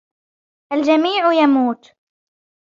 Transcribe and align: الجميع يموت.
الجميع 0.73 1.31
يموت. 1.33 1.91